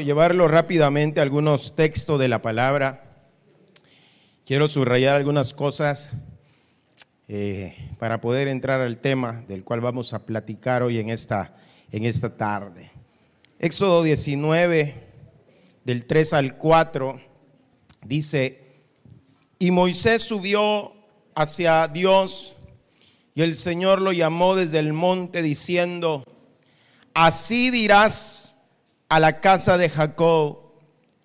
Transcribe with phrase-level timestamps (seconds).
[0.00, 3.24] Llevarlo rápidamente a algunos textos de la palabra.
[4.44, 6.10] Quiero subrayar algunas cosas
[7.28, 11.56] eh, para poder entrar al tema del cual vamos a platicar hoy en esta,
[11.92, 12.90] en esta tarde.
[13.58, 14.94] Éxodo 19,
[15.84, 17.20] del 3 al 4,
[18.04, 18.82] dice,
[19.58, 20.92] y Moisés subió
[21.34, 22.56] hacia Dios
[23.34, 26.24] y el Señor lo llamó desde el monte diciendo,
[27.14, 28.55] así dirás
[29.08, 30.58] a la casa de Jacob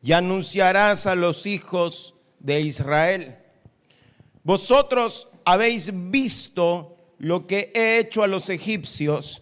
[0.02, 3.38] y anunciarás a los hijos de Israel.
[4.44, 9.42] Vosotros habéis visto lo que he hecho a los egipcios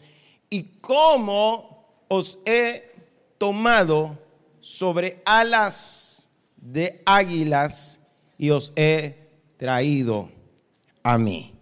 [0.50, 2.92] y cómo os he
[3.38, 4.18] tomado
[4.60, 8.02] sobre alas de águilas
[8.38, 10.30] y os he traído
[11.04, 11.54] a mí.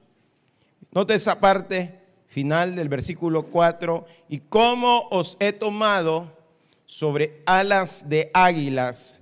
[0.92, 6.37] Note esa parte final del versículo 4, y cómo os he tomado
[6.88, 9.22] sobre alas de águilas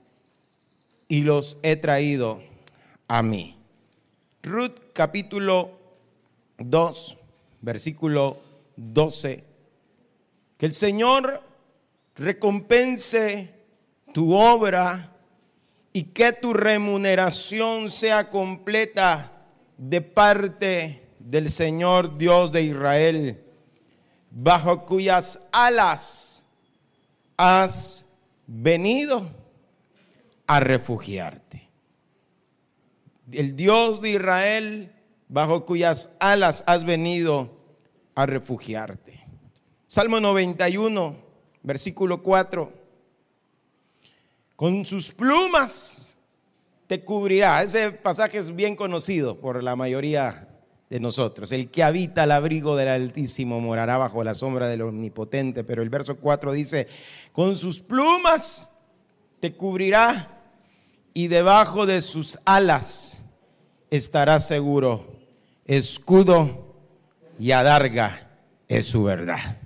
[1.07, 2.41] y los he traído
[3.07, 3.57] a mí.
[4.43, 5.71] Ruth capítulo
[6.59, 7.17] 2,
[7.61, 8.37] versículo
[8.77, 9.43] 12.
[10.57, 11.41] Que el Señor
[12.15, 13.49] recompense
[14.13, 15.11] tu obra
[15.91, 19.31] y que tu remuneración sea completa
[19.77, 23.43] de parte del Señor Dios de Israel,
[24.29, 26.44] bajo cuyas alas
[27.37, 28.05] has
[28.47, 29.29] venido
[30.47, 31.69] a refugiarte.
[33.31, 34.91] El Dios de Israel,
[35.27, 37.57] bajo cuyas alas has venido
[38.13, 39.25] a refugiarte.
[39.87, 41.15] Salmo 91,
[41.63, 42.71] versículo 4.
[44.55, 46.15] Con sus plumas
[46.87, 47.61] te cubrirá.
[47.61, 50.44] Ese pasaje es bien conocido por la mayoría
[50.99, 51.51] nosotros.
[51.51, 55.63] El que habita al abrigo del Altísimo morará bajo la sombra del Omnipotente.
[55.63, 56.87] Pero el verso 4 dice,
[57.31, 58.71] con sus plumas
[59.39, 60.43] te cubrirá
[61.13, 63.23] y debajo de sus alas
[63.89, 65.15] estarás seguro.
[65.65, 66.75] Escudo
[67.39, 68.29] y adarga
[68.67, 69.57] es su verdad.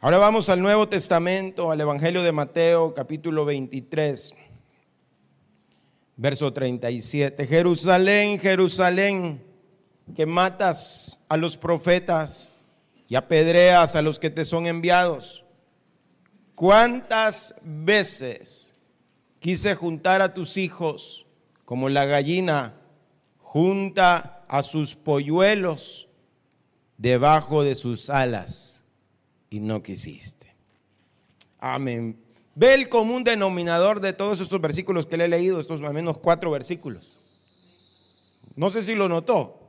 [0.00, 4.34] Ahora vamos al Nuevo Testamento, al Evangelio de Mateo, capítulo 23,
[6.16, 7.46] verso 37.
[7.46, 9.51] Jerusalén, Jerusalén
[10.14, 12.52] que matas a los profetas
[13.08, 15.44] y apedreas a los que te son enviados.
[16.54, 18.74] ¿Cuántas veces
[19.38, 21.26] quise juntar a tus hijos
[21.64, 22.74] como la gallina
[23.38, 26.08] junta a sus polluelos
[26.98, 28.84] debajo de sus alas
[29.50, 30.54] y no quisiste?
[31.58, 32.18] Amén.
[32.54, 36.18] Ve el común denominador de todos estos versículos que le he leído, estos al menos
[36.18, 37.22] cuatro versículos.
[38.56, 39.61] No sé si lo notó.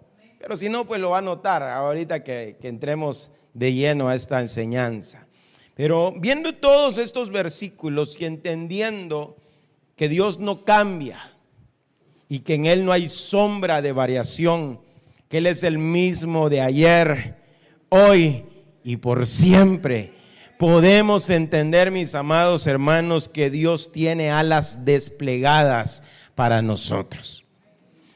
[0.44, 4.42] Pero si no, pues lo va a notar ahorita que, entremos de lleno a esta
[4.42, 5.26] enseñanza.
[5.74, 9.38] Pero viendo todos estos versículos y entendiendo
[9.96, 11.18] que Dios no cambia
[12.28, 14.82] y que en Él no hay sombra de variación,
[15.30, 17.38] que Él es el mismo de ayer,
[17.88, 18.44] hoy
[18.84, 20.12] y por siempre,
[20.60, 26.04] podemos entender, mis amados hermanos, que Dios tiene alas desplegadas
[26.36, 27.43] para nosotros.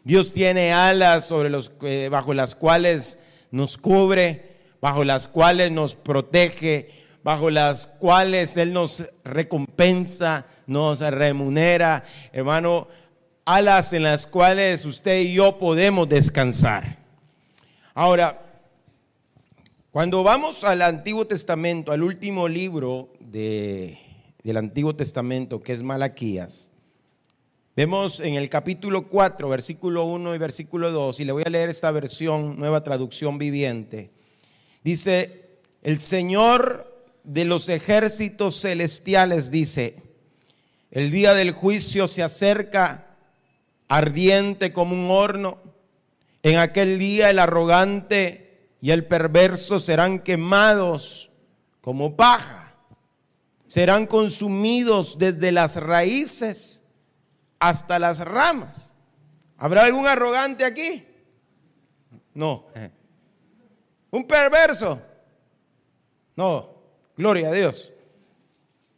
[0.07, 3.19] Dios tiene alas sobre los, eh, bajo las cuales
[3.51, 6.91] nos cubre, bajo las cuales nos protege,
[7.25, 12.05] bajo las cuales Él nos recompensa, nos remunera.
[12.31, 12.87] Hermano,
[13.43, 16.99] alas en las cuales usted y yo podemos descansar.
[17.93, 18.45] Ahora,
[19.91, 23.99] cuando vamos al Antiguo Testamento, al último libro de,
[24.41, 26.71] del Antiguo Testamento, que es Malaquías,
[27.77, 31.69] Vemos en el capítulo 4, versículo 1 y versículo 2, y le voy a leer
[31.69, 34.09] esta versión, nueva traducción viviente.
[34.83, 36.91] Dice, el Señor
[37.23, 40.01] de los ejércitos celestiales dice,
[40.89, 43.15] el día del juicio se acerca
[43.87, 45.59] ardiente como un horno.
[46.41, 51.29] En aquel día el arrogante y el perverso serán quemados
[51.81, 52.73] como paja.
[53.67, 56.81] Serán consumidos desde las raíces
[57.59, 58.93] hasta las ramas.
[59.57, 61.05] ¿Habrá algún arrogante aquí?
[62.33, 62.67] No.
[64.11, 65.01] ¿Un perverso?
[66.35, 66.75] No.
[67.15, 67.91] Gloria a Dios.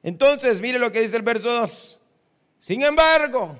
[0.03, 2.01] Entonces, mire lo que dice el verso 2.
[2.57, 3.57] Sin embargo,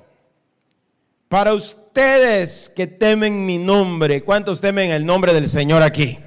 [1.29, 6.19] para ustedes que temen mi nombre, ¿cuántos temen el nombre del Señor aquí?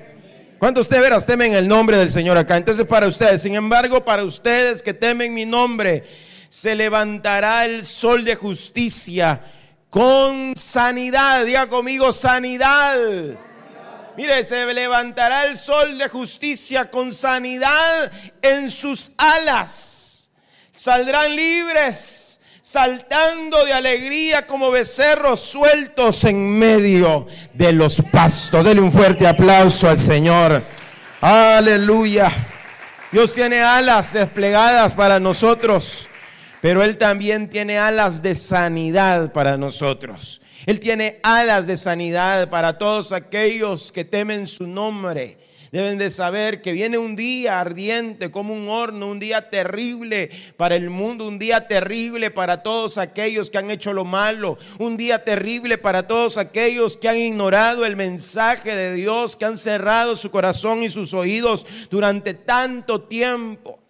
[0.58, 2.56] ¿Cuántos ustedes veras temen el nombre del Señor acá?
[2.56, 6.04] Entonces para ustedes, sin embargo, para ustedes que temen mi nombre,
[6.52, 9.40] se levantará el sol de justicia
[9.88, 11.46] con sanidad.
[11.46, 12.98] Diga conmigo, sanidad.
[14.18, 18.12] Mire, se levantará el sol de justicia con sanidad
[18.42, 20.28] en sus alas.
[20.70, 28.62] Saldrán libres saltando de alegría como becerros sueltos en medio de los pastos.
[28.62, 30.62] Dele un fuerte aplauso al Señor.
[31.22, 32.30] Aleluya.
[33.10, 36.10] Dios tiene alas desplegadas para nosotros,
[36.62, 40.40] pero Él también tiene alas de sanidad para nosotros.
[40.64, 45.36] Él tiene alas de sanidad para todos aquellos que temen su nombre
[45.72, 50.28] Deben de saber que viene un día ardiente como un horno, un día terrible
[50.58, 54.98] para el mundo, un día terrible para todos aquellos que han hecho lo malo, un
[54.98, 60.14] día terrible para todos aquellos que han ignorado el mensaje de Dios, que han cerrado
[60.14, 63.80] su corazón y sus oídos durante tanto tiempo.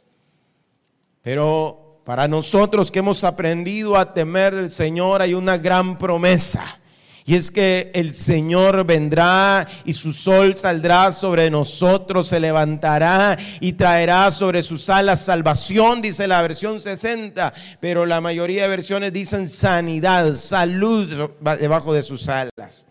[1.21, 6.79] Pero para nosotros que hemos aprendido a temer del Señor hay una gran promesa.
[7.25, 13.75] Y es que el Señor vendrá y su sol saldrá sobre nosotros, se levantará y
[13.75, 19.47] traerá sobre sus alas salvación, dice la versión 60, pero la mayoría de versiones dicen
[19.47, 22.89] sanidad, salud debajo de sus alas.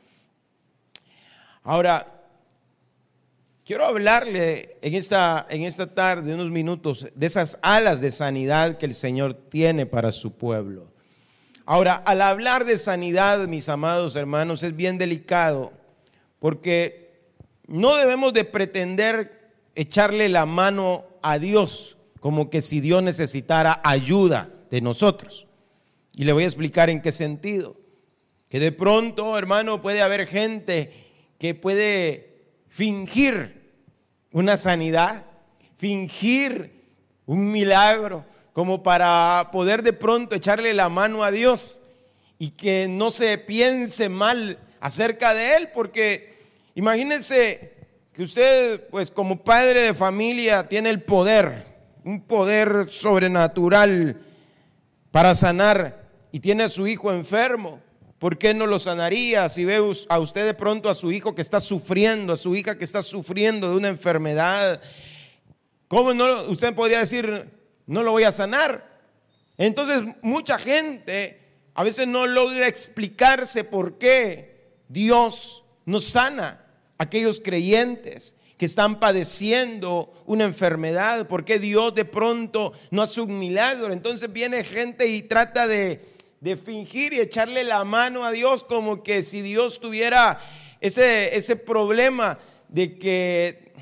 [1.63, 2.20] Ahora,
[3.71, 8.85] quiero hablarle en esta, en esta tarde, unos minutos, de esas alas de sanidad que
[8.85, 10.91] el Señor tiene para su pueblo.
[11.65, 15.71] Ahora, al hablar de sanidad, mis amados hermanos, es bien delicado,
[16.39, 17.29] porque
[17.65, 24.50] no debemos de pretender echarle la mano a Dios como que si Dios necesitara ayuda
[24.69, 25.47] de nosotros.
[26.17, 27.77] Y le voy a explicar en qué sentido.
[28.50, 30.91] Que de pronto, hermano, puede haber gente
[31.39, 33.61] que puede fingir
[34.31, 35.25] una sanidad,
[35.78, 36.81] fingir
[37.25, 41.80] un milagro, como para poder de pronto echarle la mano a Dios
[42.38, 46.38] y que no se piense mal acerca de Él, porque
[46.75, 47.74] imagínense
[48.13, 51.66] que usted, pues como padre de familia, tiene el poder,
[52.04, 54.22] un poder sobrenatural
[55.12, 57.80] para sanar y tiene a su hijo enfermo.
[58.21, 59.77] ¿Por qué no lo sanaría si ve
[60.09, 63.01] a usted de pronto a su hijo que está sufriendo, a su hija que está
[63.01, 64.79] sufriendo de una enfermedad?
[65.88, 66.44] ¿Cómo no?
[66.44, 67.50] Usted podría decir,
[67.88, 69.01] no lo voy a sanar.
[69.57, 71.41] Entonces mucha gente
[71.73, 76.63] a veces no logra explicarse por qué Dios no sana
[77.00, 83.19] a aquellos creyentes que están padeciendo una enfermedad, por qué Dios de pronto no hace
[83.19, 83.91] un milagro.
[83.91, 86.11] Entonces viene gente y trata de,
[86.41, 90.41] de fingir y echarle la mano a Dios como que si Dios tuviera
[90.81, 93.73] ese, ese problema de que,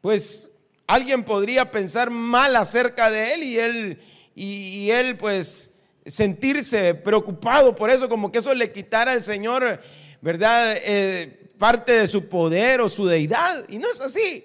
[0.00, 0.50] pues,
[0.86, 4.00] alguien podría pensar mal acerca de él y él,
[4.34, 5.72] y, él pues
[6.06, 9.78] sentirse preocupado por eso, como que eso le quitara al Señor,
[10.22, 10.74] ¿verdad?
[10.82, 13.64] Eh, parte de su poder o su deidad.
[13.68, 14.44] Y no es así.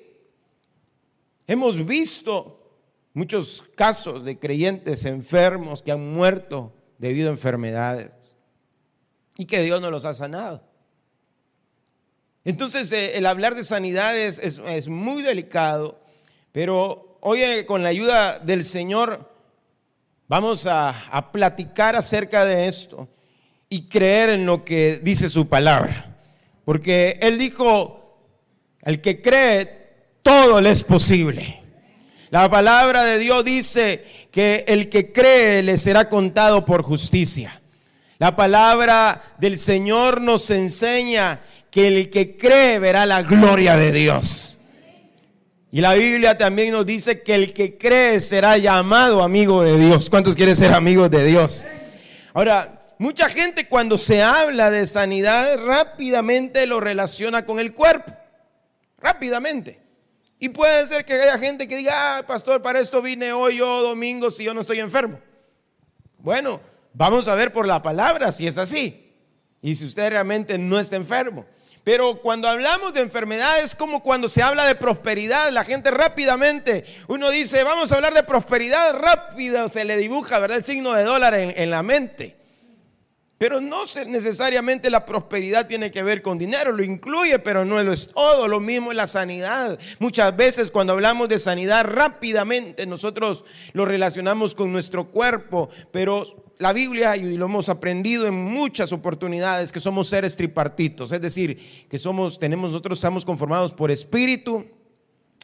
[1.47, 2.59] Hemos visto
[3.13, 8.35] muchos casos de creyentes enfermos que han muerto debido a enfermedades
[9.35, 10.63] y que Dios no los ha sanado.
[12.43, 16.07] Entonces, eh, el hablar de sanidades es, es muy delicado
[16.57, 19.31] pero hoy eh, con la ayuda del Señor
[20.27, 23.07] vamos a, platicar acerca de esto
[23.69, 26.17] y creer en lo que dice su palabra.
[26.65, 28.27] Porque Él dijo,
[28.81, 31.61] el que cree, todo le es posible.
[32.31, 37.59] La palabra de Dios dice que el que cree le será contado por justicia.
[38.19, 44.59] La palabra del Señor nos enseña que el que cree verá la gloria de Dios.
[45.71, 50.09] Y la Biblia también nos dice que el que cree será llamado amigo de Dios.
[50.09, 51.65] ¿Cuántos quieren ser amigos de Dios?
[52.33, 58.13] Ahora, mucha gente cuando se habla de sanidad rápidamente lo relaciona con el cuerpo.
[58.99, 59.86] Rápidamente.
[60.39, 63.81] Y puede ser que haya gente que diga, ah, pastor, para esto vine hoy yo
[63.81, 65.19] domingo si yo no estoy enfermo.
[66.19, 66.61] Bueno,
[66.93, 69.13] vamos a ver por la palabra si es así.
[69.61, 71.45] Y si usted realmente no está enfermo.
[71.83, 76.85] Pero cuando hablamos de enfermedad es como cuando se habla de prosperidad, la gente rápidamente,
[77.07, 80.57] uno dice, vamos a hablar de prosperidad rápida, se le dibuja, ¿verdad?
[80.57, 82.36] El signo de dólar en la mente.
[83.37, 87.93] Pero no necesariamente la prosperidad tiene que ver con dinero, lo incluye, pero no lo
[87.93, 88.47] es todo.
[88.47, 89.79] Lo mismo es la sanidad.
[89.99, 96.25] Muchas veces cuando hablamos de sanidad rápidamente nosotros lo relacionamos con nuestro cuerpo, pero
[96.57, 101.85] la Biblia, y lo hemos aprendido en muchas oportunidades, que somos seres tripartitos, es decir,
[101.87, 104.65] que somos, tenemos, nosotros estamos conformados por espíritu,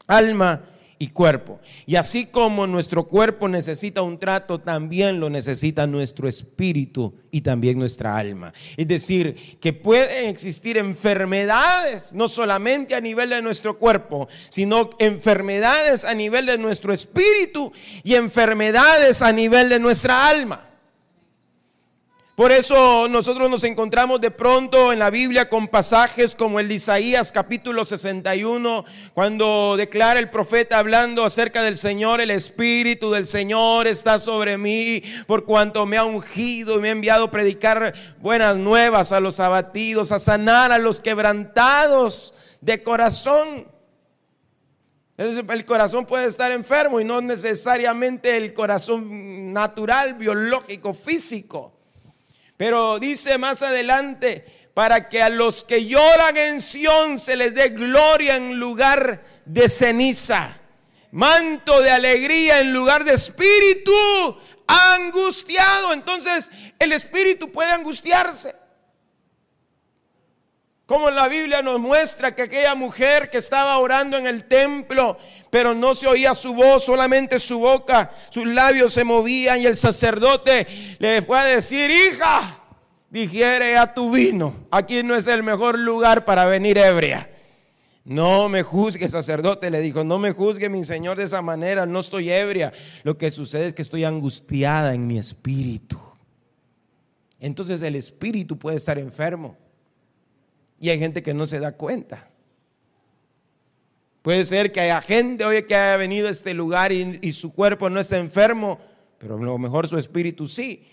[0.08, 0.73] alma
[1.04, 1.60] y cuerpo.
[1.86, 7.78] Y así como nuestro cuerpo necesita un trato, también lo necesita nuestro espíritu y también
[7.78, 8.54] nuestra alma.
[8.78, 16.06] Es decir, que pueden existir enfermedades, no solamente a nivel de nuestro cuerpo, sino enfermedades
[16.06, 17.74] a nivel de nuestro espíritu
[18.06, 20.73] y enfermedades a nivel de nuestra alma.
[22.36, 26.74] Por eso nosotros nos encontramos de pronto en la Biblia con pasajes como el de
[26.74, 33.86] Isaías capítulo 61, cuando declara el profeta hablando acerca del Señor, el Espíritu del Señor
[33.86, 38.58] está sobre mí, por cuanto me ha ungido y me ha enviado a predicar buenas
[38.58, 43.68] nuevas a los abatidos, a sanar a los quebrantados de corazón.
[45.18, 51.73] El corazón puede estar enfermo y no necesariamente el corazón natural, biológico, físico.
[52.64, 57.68] Pero dice más adelante, para que a los que lloran en Sión se les dé
[57.68, 60.62] gloria en lugar de ceniza,
[61.12, 63.92] manto de alegría en lugar de espíritu
[64.66, 65.92] angustiado.
[65.92, 68.56] Entonces el espíritu puede angustiarse.
[70.94, 75.18] Como la Biblia nos muestra que aquella mujer que estaba orando en el templo,
[75.50, 79.76] pero no se oía su voz, solamente su boca, sus labios se movían y el
[79.76, 80.68] sacerdote
[81.00, 82.60] le fue a decir, hija,
[83.10, 84.68] digiere a tu vino.
[84.70, 87.28] Aquí no es el mejor lugar para venir ebria.
[88.06, 92.02] No me juzgue, sacerdote, le dijo, no me juzgue mi Señor de esa manera, no
[92.02, 92.72] estoy ebria.
[93.02, 96.00] Lo que sucede es que estoy angustiada en mi espíritu.
[97.40, 99.58] Entonces el espíritu puede estar enfermo.
[100.80, 102.30] Y hay gente que no se da cuenta.
[104.22, 107.90] Puede ser que haya gente hoy que haya venido a este lugar y, su cuerpo
[107.90, 108.80] no está enfermo,
[109.18, 110.90] pero a lo mejor su espíritu sí.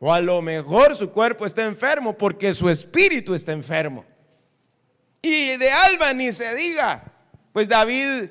[0.00, 4.04] O a lo mejor su cuerpo está enfermo porque su espíritu está enfermo.
[5.22, 7.12] Y de alma ni se diga.
[7.52, 8.28] Pues David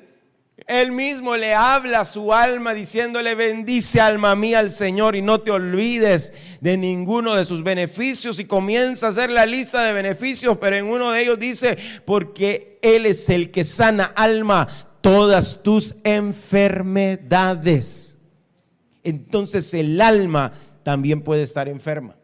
[0.68, 5.40] él mismo le habla a su alma diciéndole, bendice alma mía al Señor y no
[5.40, 8.38] te olvides de ninguno de sus beneficios.
[8.38, 12.78] Y comienza a hacer la lista de beneficios, pero en uno de ellos dice, porque
[12.82, 14.68] Él es el que sana alma
[15.00, 18.18] todas tus enfermedades.
[19.02, 22.16] Entonces el alma también puede estar enferma.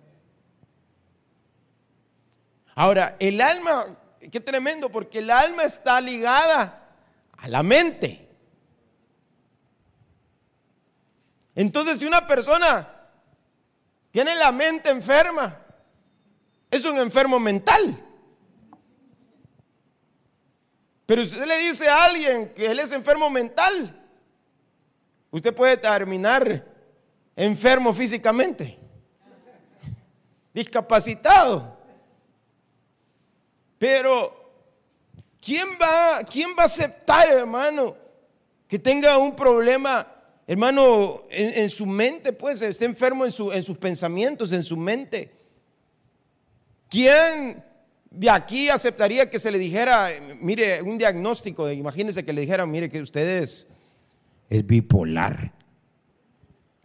[2.77, 3.99] Ahora, el alma,
[4.31, 6.80] qué tremendo, porque el alma está ligada
[7.41, 8.29] a la mente.
[11.55, 12.89] Entonces, si una persona
[14.11, 15.59] tiene la mente enferma,
[16.71, 18.07] es un enfermo mental.
[21.07, 24.01] Pero si usted le dice a alguien que él es enfermo mental,
[25.31, 26.65] usted puede terminar
[27.35, 28.79] enfermo físicamente,
[30.55, 31.79] discapacitado.
[33.79, 34.40] Pero
[35.41, 37.97] ¿Quién va, quién va a aceptar, hermano,
[38.69, 40.07] que tenga un problema,
[40.47, 45.33] hermano, en, su mente, pues, esté enfermo en, su, en sus pensamientos, en su mente?
[46.91, 47.65] ¿Quién
[48.11, 52.91] de aquí aceptaría que se le dijera, mire, un diagnóstico, imagínese que le dijeran, mire,
[52.91, 53.67] que usted es,
[54.51, 55.55] bipolar?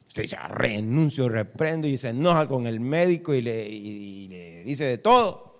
[0.07, 4.97] Usted dice, ah, renuncio, reprendo y se enoja con el médico y le dice de
[4.97, 5.54] todo.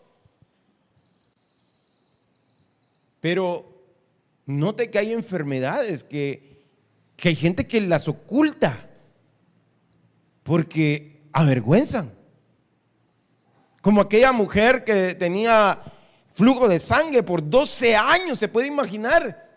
[3.26, 3.66] Pero
[4.46, 6.64] note que hay enfermedades que,
[7.18, 8.88] que hay gente que las oculta
[10.44, 12.14] porque avergüenzan.
[13.82, 15.82] Como aquella mujer que tenía
[16.36, 19.50] flujo de sangre por 12 años, se puede imaginar.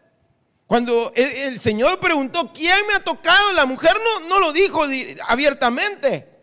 [0.66, 3.52] Cuando el, Señor preguntó, ¿quién me ha tocado?
[3.52, 4.84] La mujer no, no lo dijo
[5.26, 6.37] abiertamente.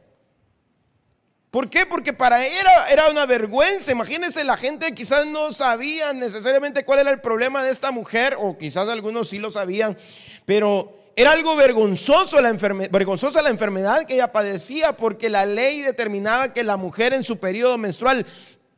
[1.56, 1.86] ¿Por qué?
[1.86, 3.90] Porque para ella era, una vergüenza.
[3.90, 8.58] Imagínense, la gente quizás no sabía necesariamente cuál era el problema de esta mujer, o
[8.58, 9.98] quizás algunos sí lo sabían,
[10.44, 16.52] pero era algo vergonzoso la vergonzosa la enfermedad que ella padecía, porque la ley determinaba
[16.52, 18.26] que la mujer en su periodo menstrual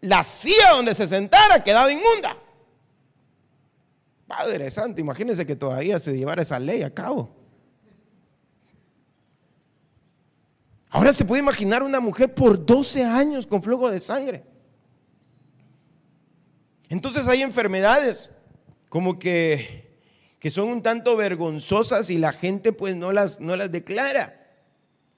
[0.02, 2.38] la hacía donde se sentara, quedaba inmunda.
[4.28, 7.37] Padre Santo, imagínense que todavía se llevara esa ley a cabo.
[10.90, 14.44] Ahora se puede imaginar una mujer por 12 años con flujo de sangre.
[16.90, 18.32] Entonces hay enfermedades
[18.90, 20.00] como que,
[20.40, 24.48] que son un tanto vergonzosas y la gente pues no las, no las declara.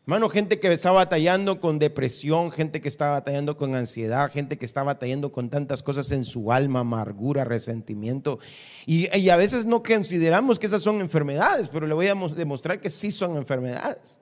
[0.09, 4.65] Hermano, gente que está batallando con depresión, gente que está batallando con ansiedad, gente que
[4.65, 8.39] está batallando con tantas cosas en su alma, amargura, resentimiento.
[8.87, 12.81] Y, y, a veces no consideramos que esas son enfermedades, pero le voy a demostrar
[12.81, 14.18] que sí son enfermedades.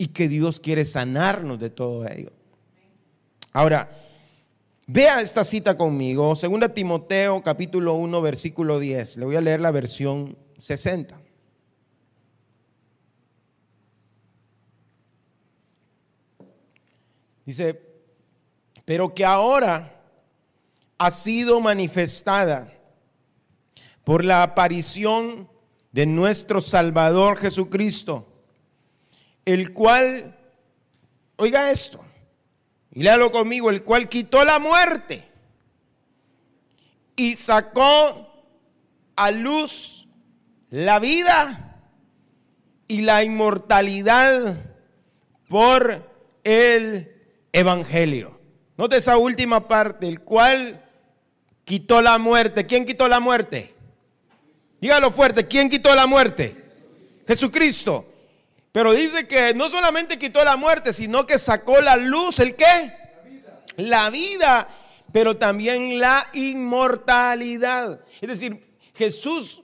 [0.00, 2.32] Y que Dios quiere sanarnos de todo ello.
[3.52, 3.90] Ahora,
[4.86, 9.18] vea esta cita conmigo, 2 Timoteo capítulo 1, versículo 10.
[9.18, 11.20] Le voy a leer la versión 60.
[17.44, 17.78] Dice,
[18.86, 20.00] pero que ahora
[20.96, 22.72] ha sido manifestada
[24.02, 25.46] por la aparición
[25.92, 28.29] de nuestro Salvador Jesucristo,
[29.52, 30.36] el cual,
[31.36, 32.04] oiga esto,
[32.92, 35.28] y léalo conmigo, el cual quitó la muerte
[37.16, 38.28] y sacó
[39.16, 40.08] a luz
[40.70, 41.76] la vida
[42.88, 44.64] y la inmortalidad
[45.48, 46.08] por
[46.44, 47.12] el
[47.52, 48.40] evangelio.
[48.76, 50.84] Note esa última parte, el cual
[51.64, 52.66] quitó la muerte.
[52.66, 53.74] ¿Quién quitó la muerte?
[54.80, 56.56] Dígalo fuerte, ¿quién quitó la muerte?
[57.28, 58.09] Jesucristo.
[58.72, 62.64] Pero dice que no solamente quitó la muerte, sino que sacó la luz, ¿el qué?
[62.66, 63.64] La vida.
[63.76, 64.68] La vida,
[65.12, 68.00] pero también la inmortalidad.
[68.20, 69.62] Es decir, Jesús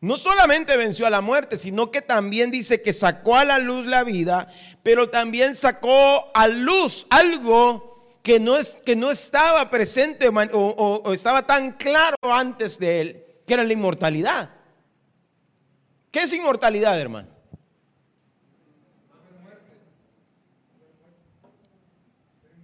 [0.00, 3.86] no solamente venció a la muerte, sino que también dice que sacó a la luz
[3.86, 4.48] la vida,
[4.82, 11.12] pero también sacó a luz algo que no, es, que no estaba presente o, o
[11.12, 14.50] estaba tan claro antes de él, que era la inmortalidad.
[16.10, 17.39] ¿Qué es inmortalidad, hermano?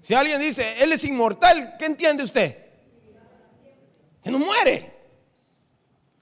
[0.06, 2.56] Si alguien dice, Él es inmortal, ¿qué entiende usted?
[4.22, 4.94] Que no muere.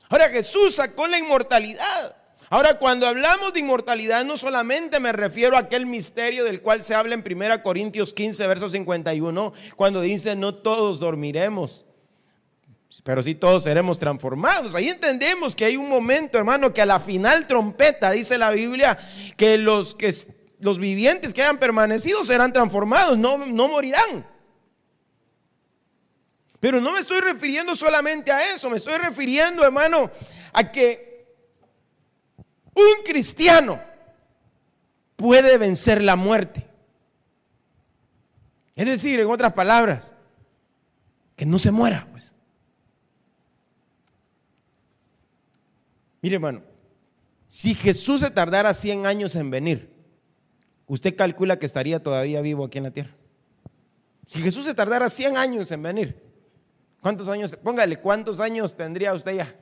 [0.09, 2.17] Ahora Jesús sacó la inmortalidad.
[2.49, 6.95] Ahora, cuando hablamos de inmortalidad, no solamente me refiero a aquel misterio del cual se
[6.95, 11.85] habla en 1 Corintios 15, verso 51, cuando dice, no todos dormiremos,
[13.03, 14.75] pero sí todos seremos transformados.
[14.75, 18.97] Ahí entendemos que hay un momento, hermano, que a la final trompeta, dice la Biblia,
[19.37, 20.15] que los, que,
[20.65, 24.27] los vivientes que hayan permanecido serán transformados, no, no morirán.
[26.59, 30.11] Pero no me estoy refiriendo solamente a eso, me estoy refiriendo, hermano,
[30.55, 31.37] a que
[32.75, 33.79] un cristiano
[35.17, 36.67] puede vencer la muerte.
[38.75, 40.15] Es decir, en otras palabras,
[41.37, 42.35] que no se muera, pues.
[46.23, 46.63] Mire, hermano,
[47.47, 49.94] si Jesús se tardara 100 años en venir,
[50.87, 53.15] ¿usted calcula que estaría todavía vivo aquí en la tierra?
[54.25, 56.25] Si Jesús se tardara 100 años en venir,
[57.05, 57.55] ¿Cuántos años?
[57.63, 59.55] Póngale, ¿cuántos años tendría usted ya?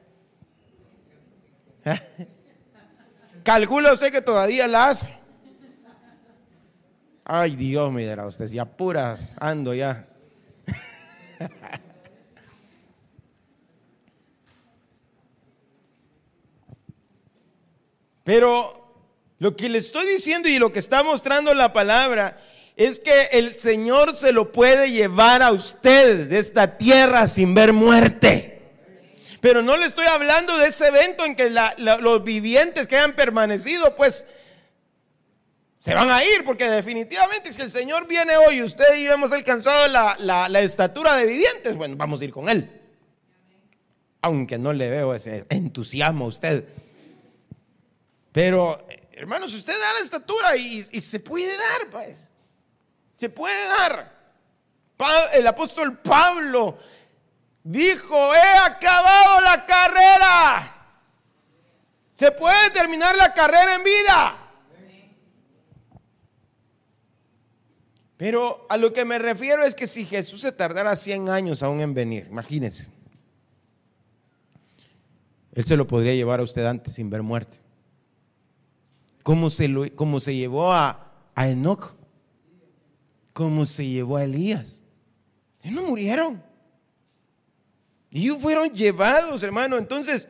[3.42, 5.12] Calcula usted que todavía la hace.
[7.24, 10.06] Ay, Dios, me dirá usted, si apuras, ando ya.
[18.22, 18.81] Pero
[19.42, 22.38] lo que le estoy diciendo y lo que está mostrando la palabra
[22.76, 27.72] es que el Señor se lo puede llevar a usted de esta tierra sin ver
[27.72, 28.62] muerte.
[29.40, 33.96] Pero no le estoy hablando de ese evento en que los vivientes que hayan permanecido,
[33.96, 34.26] pues
[35.76, 39.32] se van a ir, porque definitivamente si el Señor viene hoy y usted y hemos
[39.32, 42.70] alcanzado la, la estatura de vivientes, bueno, vamos a ir con Él.
[44.20, 46.64] Aunque no le veo ese entusiasmo a usted.
[48.30, 48.86] Pero,
[49.22, 52.32] hermanos, usted da la estatura y, se puede dar, pues.
[53.16, 54.20] Se puede dar.
[55.32, 56.76] El apóstol Pablo
[57.62, 60.96] dijo, he acabado la carrera.
[62.14, 64.38] Se puede terminar la carrera en vida.
[68.16, 71.80] Pero a lo que me refiero es que si Jesús se tardara 100 años aún
[71.80, 72.88] en venir, imagínense,
[75.54, 77.61] Él se lo podría llevar a usted antes sin ver muerte.
[79.22, 79.86] Como se, lo,
[80.20, 81.94] se llevó a, a Enoch
[83.32, 84.82] como se llevó a Elías.
[85.62, 86.42] Ellos no murieron.
[88.10, 89.78] Ellos fueron llevados, hermano.
[89.78, 90.28] Entonces,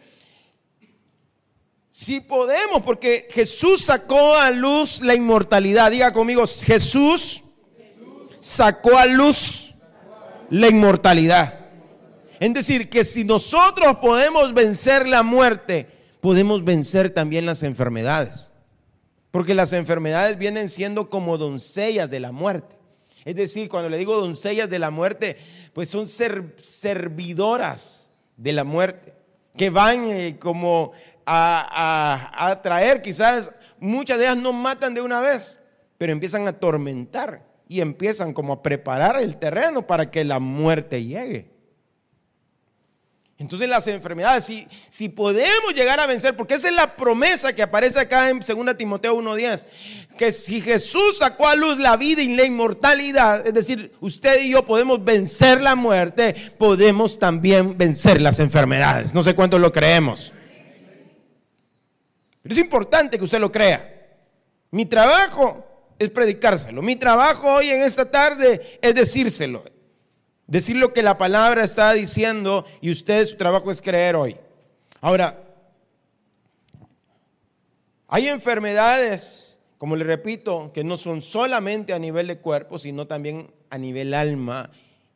[1.91, 5.91] si podemos, porque Jesús sacó a luz la inmortalidad.
[5.91, 7.43] Diga conmigo, Jesús
[8.39, 9.75] sacó a luz
[10.49, 11.59] la inmortalidad.
[12.39, 15.89] Es decir, que si nosotros podemos vencer la muerte,
[16.21, 18.52] podemos vencer también las enfermedades.
[19.33, 22.77] Porque las enfermedades vienen siendo como doncellas de la muerte.
[23.25, 25.37] Es decir, cuando le digo doncellas de la muerte,
[25.73, 29.15] pues son servidoras de la muerte,
[29.57, 30.93] que van eh, como
[31.25, 35.61] a, a, traer, quizás muchas de ellas no matan de una vez,
[35.99, 41.05] pero empiezan a atormentar y empiezan como a preparar el terreno para que la muerte
[41.05, 41.52] llegue.
[43.43, 47.63] Entonces las enfermedades, si, si podemos llegar a vencer, porque esa es la promesa que
[47.63, 49.67] aparece acá en 2 Timoteo 1.10,
[50.17, 54.51] que si Jesús sacó a luz la vida y la inmortalidad, es decir, usted y
[54.51, 59.13] yo podemos vencer la muerte, podemos también vencer las enfermedades.
[59.13, 60.33] No sé cuántos lo creemos.
[62.43, 63.89] Pero es importante que usted lo crea.
[64.71, 66.81] Mi trabajo es predicárselo.
[66.81, 69.65] Mi trabajo hoy en esta tarde es decírselo.
[70.47, 74.37] Decir lo que la palabra está diciendo y usted su trabajo es creer hoy.
[75.01, 75.43] Ahora,
[78.09, 83.51] hay enfermedades, como le repito, que no son solamente a nivel de cuerpo, sino también
[83.71, 84.71] a nivel alma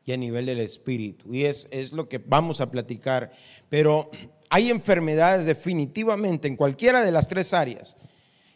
[0.05, 1.35] y a nivel del espíritu.
[1.35, 3.33] Y es, es lo que vamos a platicar.
[3.69, 4.11] Pero
[4.49, 7.97] hay enfermedades definitivamente en cualquiera de las tres áreas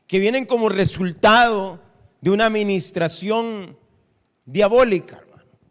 [0.07, 1.81] que vienen como resultado
[2.21, 3.77] de una administración
[4.45, 5.23] diabólica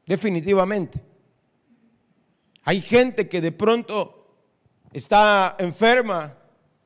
[0.10, 1.00] definitivamente.
[2.64, 4.28] Hay gente que de pronto
[4.92, 6.36] está enferma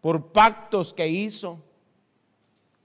[0.01, 1.63] por pactos que hizo,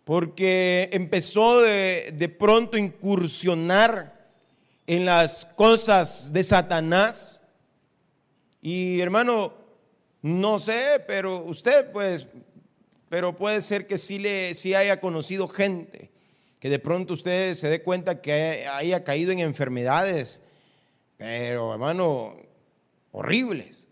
[0.04, 4.30] porque empezó de, de pronto a incursionar
[4.86, 7.42] en las cosas de Satanás.
[8.62, 9.52] Y hermano,
[10.22, 12.28] no sé, pero usted pues,
[13.08, 16.12] pero puede ser que sí, le, sí haya conocido gente
[16.60, 20.42] que de pronto usted se dé cuenta que haya caído en enfermedades,
[21.16, 22.36] pero hermano,
[23.12, 23.88] horribles.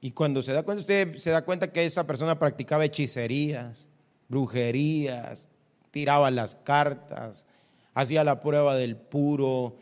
[0.00, 3.88] Y cuando se da cuenta, usted se da cuenta que esa persona practicaba hechicerías,
[4.28, 5.48] brujerías,
[5.92, 7.46] tiraba las cartas,
[7.94, 9.76] hacía la prueba del puro,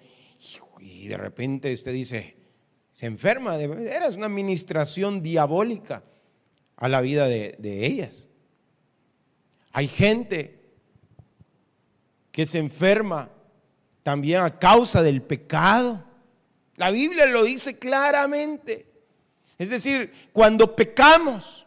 [0.78, 2.36] y de repente usted dice,
[2.92, 6.04] se enferma, era una administración diabólica
[6.76, 8.28] a la vida de, de ellas.
[9.72, 10.59] Hay gente
[12.32, 13.30] que se enferma
[14.02, 16.04] también a causa del pecado.
[16.76, 18.86] La Biblia lo dice claramente.
[19.58, 21.66] Es decir, cuando pecamos,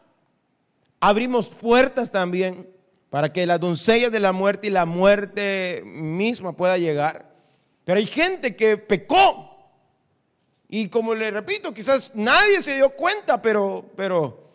[1.00, 2.68] abrimos puertas también
[3.10, 7.32] para que la doncella de la muerte y la muerte misma pueda llegar.
[7.86, 9.52] Pero hay gente que pecó.
[10.70, 14.53] Y como le repito, quizás nadie se dio cuenta, pero, pero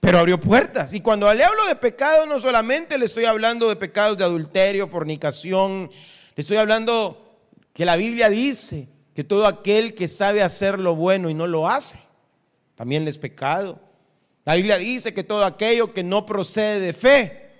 [0.00, 0.92] pero abrió puertas.
[0.94, 4.88] Y cuando le hablo de pecado, no solamente le estoy hablando de pecados de adulterio,
[4.88, 5.90] fornicación,
[6.34, 7.38] le estoy hablando
[7.74, 11.68] que la Biblia dice que todo aquel que sabe hacer lo bueno y no lo
[11.68, 11.98] hace,
[12.74, 13.78] también es pecado.
[14.44, 17.50] La Biblia dice que todo aquello que no procede de fe,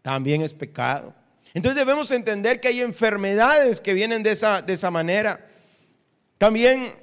[0.00, 1.14] también es pecado.
[1.52, 5.46] Entonces debemos entender que hay enfermedades que vienen de esa, de esa manera.
[6.38, 6.94] También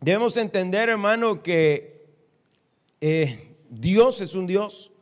[0.00, 2.06] debemos entender, hermano, que
[3.00, 4.92] eh, Dios es un Dios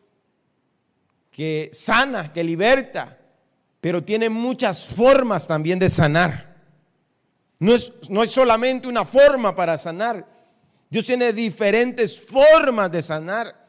[1.32, 3.18] que sana, que liberta,
[3.80, 6.54] pero tiene muchas formas también de sanar.
[7.58, 10.24] No es, no es solamente una forma para sanar.
[10.88, 13.59] Dios tiene diferentes formas de sanar.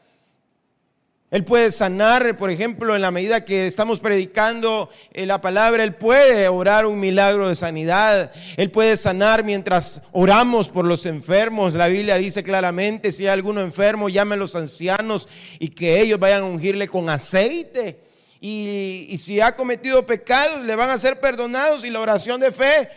[1.32, 5.94] Él puede sanar, por ejemplo, en la medida que estamos predicando eh, la palabra, Él
[5.94, 8.30] puede orar un milagro de sanidad.
[8.58, 11.72] Él puede sanar mientras oramos por los enfermos.
[11.72, 15.26] La Biblia dice claramente, si hay alguno enfermo, llame a los ancianos
[15.58, 17.98] y que ellos vayan a ungirle con aceite.
[18.38, 22.52] Y, y si ha cometido pecados, le van a ser perdonados y la oración de
[22.52, 22.90] fe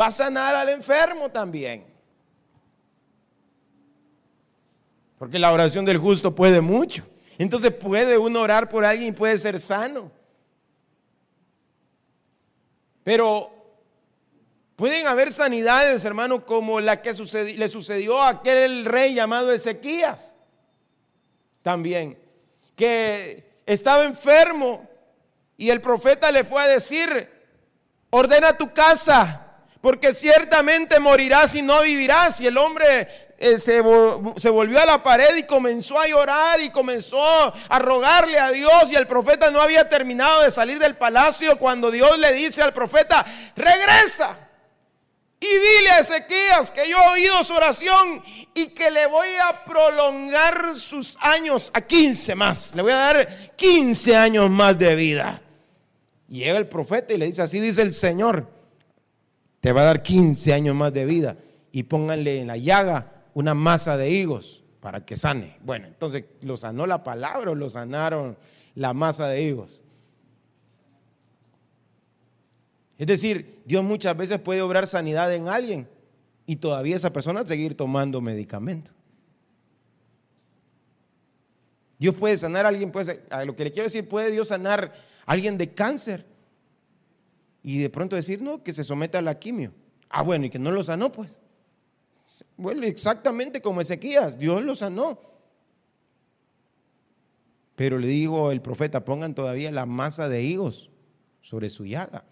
[0.00, 1.82] va a sanar al enfermo también.
[5.18, 7.04] Porque la oración del justo puede mucho.
[7.40, 10.12] Entonces puede uno orar por alguien y puede ser sano.
[13.02, 13.50] Pero
[14.76, 20.36] pueden haber sanidades, hermano, como la que le sucedió a aquel rey llamado Ezequías.
[21.62, 22.18] También.
[22.76, 24.86] Que estaba enfermo
[25.56, 27.26] y el profeta le fue a decir,
[28.10, 32.42] ordena tu casa, porque ciertamente morirás y no vivirás.
[32.42, 37.18] Y el hombre eh, se, volvió a la pared y comenzó a llorar y comenzó
[37.18, 41.90] a rogarle a Dios y el profeta no había terminado de salir del palacio cuando
[41.90, 43.24] Dios le dice al profeta,
[43.56, 44.36] regresa
[45.40, 48.22] y dile a Ezequías que yo he oído su oración
[48.52, 53.56] y que le voy a prolongar sus años a 15 más, le voy a dar
[53.56, 55.40] 15 años más de vida.
[56.28, 58.50] Llega el profeta y le dice, así dice el Señor,
[59.60, 61.38] te va a dar 15 años más de vida
[61.72, 65.58] y pónganle en la llaga una masa de higos para que sane.
[65.62, 68.36] Bueno, entonces lo sanó la palabra o lo sanaron
[68.74, 69.82] la masa de higos.
[72.98, 75.88] Es decir, Dios muchas veces puede obrar sanidad en alguien
[76.46, 78.90] y todavía esa persona seguir tomando medicamento.
[81.98, 82.92] Dios puede sanar a alguien,
[83.30, 84.92] a lo que le quiero decir, puede Dios sanar
[85.26, 86.26] a alguien de cáncer
[87.62, 89.72] y de pronto decir, no, que se someta a la quimio.
[90.08, 91.40] Ah, bueno, y que no lo sanó, pues.
[92.56, 95.20] Bueno, exactamente como Ezequías, Dios lo sanó.
[97.76, 100.90] Pero le dijo el profeta, pongan todavía la masa de higos
[101.40, 102.24] sobre su llaga.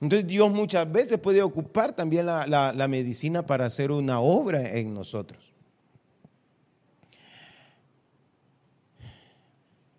[0.00, 4.94] Entonces Dios muchas veces puede ocupar también la, la medicina para hacer una obra en
[4.94, 5.52] nosotros.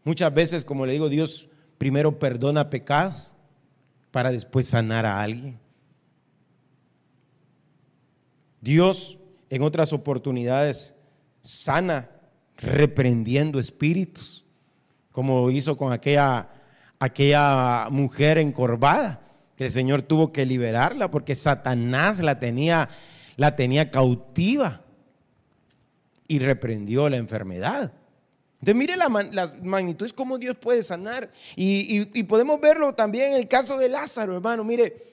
[0.03, 3.33] Muchas veces, como le digo, Dios primero perdona pecados
[4.11, 5.59] para después sanar a alguien.
[8.61, 9.17] Dios
[9.49, 10.93] en otras oportunidades
[11.41, 12.09] sana
[12.57, 14.45] reprendiendo espíritus,
[15.11, 16.49] como hizo con aquella,
[16.99, 19.21] aquella mujer encorvada,
[19.55, 22.89] que el Señor tuvo que liberarla porque Satanás la tenía,
[23.37, 24.81] la tenía cautiva
[26.27, 27.93] y reprendió la enfermedad.
[28.59, 31.31] Entonces mire la, las magnitudes, cómo Dios puede sanar.
[31.55, 34.63] Y, y, podemos verlo también en el caso de Lázaro, hermano.
[34.63, 35.05] Mire,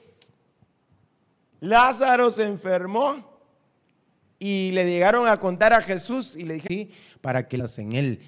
[1.61, 3.34] Lázaro se enfermó
[4.47, 6.91] y le llegaron a contar a Jesús y le dije,
[7.23, 8.21] para que las en él.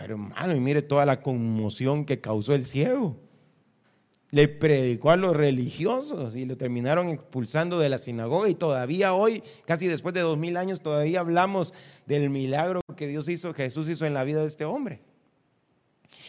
[0.00, 3.20] Hermano, y mire toda la conmoción que causó el ciego.
[4.30, 9.44] Le predicó a los religiosos y lo terminaron expulsando de la sinagoga y todavía hoy,
[9.64, 11.72] casi después de dos mil años, todavía hablamos
[12.06, 15.02] del milagro que Dios hizo, Jesús hizo en la vida de este hombre.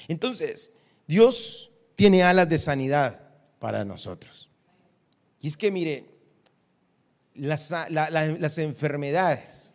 [0.08, 0.72] Entonces,
[1.08, 3.24] Dios tiene alas de sanidad
[3.58, 4.50] para nosotros.
[5.42, 6.09] Y es que mire,
[7.39, 9.73] las, las enfermedades,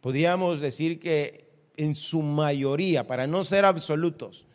[0.00, 4.46] podríamos decir que en su mayoría, para no ser absolutos,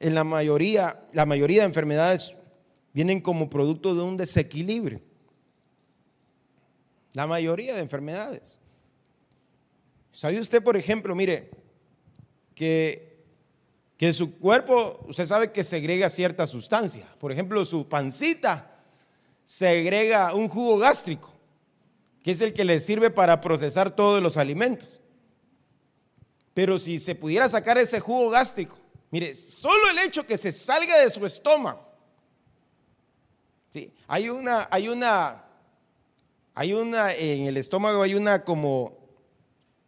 [0.00, 2.34] en la mayoría, la mayoría de enfermedades
[2.92, 5.00] vienen como producto de un desequilibrio.
[7.12, 8.58] La mayoría de enfermedades.
[10.10, 11.50] ¿Sabe usted, por ejemplo, mire,
[12.54, 13.24] que,
[13.96, 17.06] que su cuerpo, usted sabe que segrega cierta sustancia?
[17.18, 18.71] Por ejemplo, su pancita
[19.44, 21.32] segrega un jugo gástrico,
[22.22, 25.00] que es el que le sirve para procesar todos los alimentos.
[26.54, 28.78] Pero si se pudiera sacar ese jugo gástrico,
[29.10, 31.86] mire, solo el hecho que se salga de su estómago,
[33.70, 33.92] ¿sí?
[34.06, 35.44] hay una, hay una,
[36.54, 38.98] hay una, en el estómago hay una como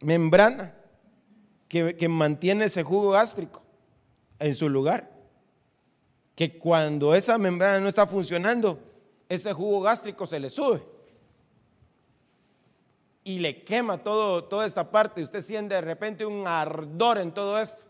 [0.01, 0.75] membrana
[1.67, 3.63] que, que mantiene ese jugo gástrico
[4.39, 5.11] en su lugar.
[6.35, 8.79] Que cuando esa membrana no está funcionando,
[9.29, 10.95] ese jugo gástrico se le sube
[13.25, 15.21] y le quema todo, toda esta parte.
[15.21, 17.83] Usted siente de repente un ardor en todo esto,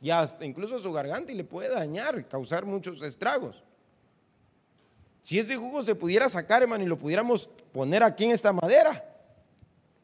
[0.00, 3.62] y hasta incluso su garganta y le puede dañar, causar muchos estragos.
[5.22, 9.04] Si ese jugo se pudiera sacar, hermano, y lo pudiéramos poner aquí en esta madera,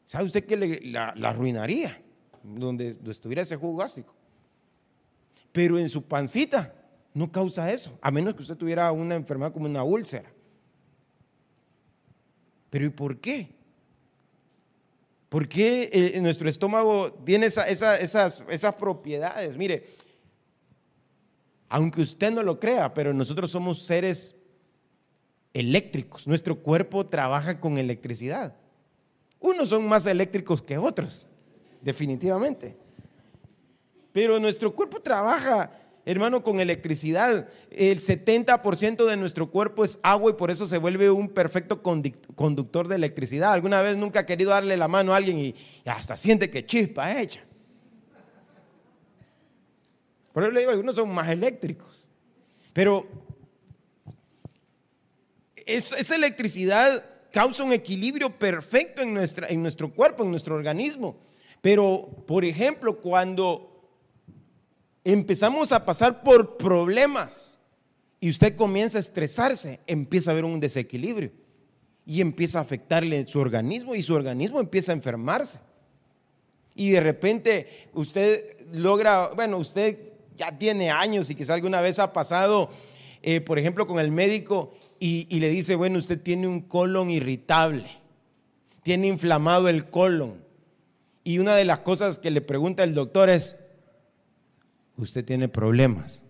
[0.05, 1.99] ¿sabe usted que la, la, arruinaría?
[2.43, 4.13] Donde estuviera ese jugo gástrico.
[5.51, 6.71] Pero en su pancita
[7.15, 10.31] no causa eso, a menos que usted tuviera una enfermedad como una úlcera.
[12.69, 13.49] Pero ¿y por qué?
[15.29, 17.69] ¿Por qué eh, nuestro estómago tiene esas,
[18.49, 19.57] esas propiedades?
[19.57, 19.85] Mire,
[21.69, 24.35] aunque usted no lo crea, pero nosotros somos seres
[25.53, 26.27] eléctricos.
[26.27, 28.55] Nuestro cuerpo trabaja con electricidad.
[29.39, 31.27] Unos son más eléctricos que otros,
[31.81, 32.77] definitivamente.
[34.11, 35.71] Pero nuestro cuerpo trabaja
[36.11, 37.49] hermano, con electricidad.
[37.69, 42.87] El 70% de nuestro cuerpo es agua y por eso se vuelve un perfecto conductor
[42.87, 43.51] de electricidad.
[43.51, 47.19] ¿Alguna vez nunca ha querido darle la mano a alguien y hasta siente que chispa
[47.19, 47.43] hecha?
[50.31, 52.09] Por eso le digo, algunos son más eléctricos.
[52.71, 53.07] Pero
[55.65, 61.17] esa electricidad causa un equilibrio perfecto en, nuestra, en nuestro cuerpo, en nuestro organismo.
[61.61, 63.76] Pero, por ejemplo, cuando
[65.13, 67.57] empezamos a pasar por problemas
[68.19, 71.31] y usted comienza a estresarse, empieza a haber un desequilibrio
[72.05, 75.59] y empieza a afectarle su organismo y su organismo empieza a enfermarse.
[76.75, 79.97] Y de repente usted logra, bueno, usted
[80.35, 82.69] ya tiene años y quizá alguna vez ha pasado,
[83.23, 87.09] eh, por ejemplo, con el médico y, y le dice, bueno, usted tiene un colon
[87.09, 87.87] irritable,
[88.83, 90.43] tiene inflamado el colon.
[91.23, 93.55] Y una de las cosas que le pregunta el doctor es,
[94.97, 96.23] usted tiene problemas.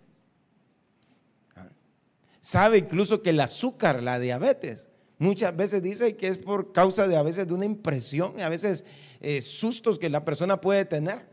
[2.40, 7.18] Sabe incluso que el azúcar, la diabetes, muchas veces dice que es por causa de
[7.18, 8.86] a veces de una impresión, a veces
[9.20, 11.26] eh, sustos que la persona puede tener.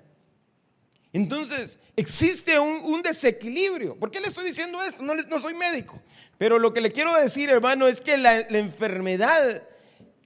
[1.12, 3.96] Entonces, existe un, desequilibrio.
[3.96, 5.02] ¿Por qué le estoy diciendo esto?
[5.04, 6.00] No, no, soy médico.
[6.38, 9.62] Pero lo que le quiero decir, hermano, es que la, la enfermedad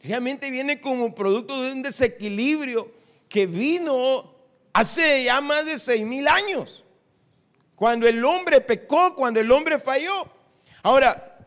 [0.03, 2.91] realmente viene como producto de un desequilibrio
[3.29, 4.35] que vino
[4.73, 6.85] hace ya más de seis mil años
[7.79, 10.29] cuando el hombre pecó, cuando el hombre falló.
[10.83, 11.39] Ahora,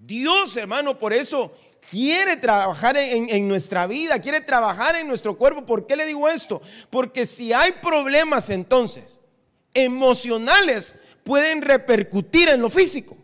[0.00, 1.56] Dios, hermano, por eso
[1.88, 5.64] quiere trabajar en, nuestra vida, quiere trabajar en nuestro cuerpo.
[5.64, 6.60] ¿Por qué le digo esto?
[6.90, 9.20] Porque si hay problemas entonces
[9.72, 13.16] emocionales, pueden repercutir en lo físico.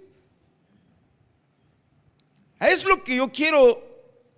[2.61, 3.83] Es lo que yo quiero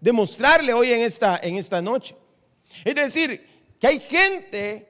[0.00, 2.16] demostrarle hoy en esta, en esta noche.
[2.82, 4.88] Es decir, que hay gente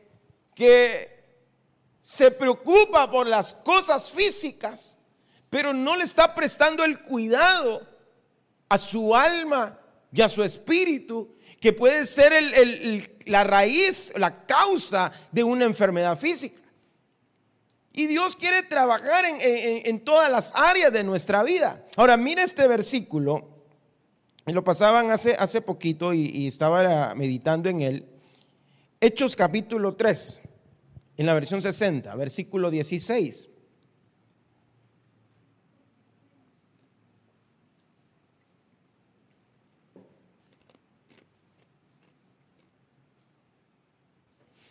[0.54, 1.13] que
[2.04, 4.98] se preocupa por las cosas físicas,
[5.48, 7.80] pero no le está prestando el cuidado
[8.68, 9.80] a su alma
[10.12, 12.34] y a su espíritu, que puede ser
[13.24, 16.60] la raíz, la causa de una enfermedad física.
[17.94, 21.86] Y Dios quiere trabajar en, todas las áreas de nuestra vida.
[21.96, 23.48] Ahora, mira este versículo.
[24.44, 28.06] Lo pasaban hace, hace poquito y, y estaba meditando en él.
[29.00, 30.40] Hechos capítulo 3,
[31.16, 33.48] en la versión 60, versículo 16.